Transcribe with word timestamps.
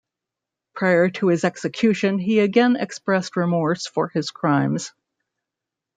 Prior 0.73 1.11
to 1.11 1.27
his 1.27 1.43
execution, 1.43 2.17
he 2.17 2.39
again 2.39 2.75
expressed 2.75 3.35
remorse 3.35 3.85
for 3.85 4.07
his 4.07 4.31
crimes. 4.31 4.93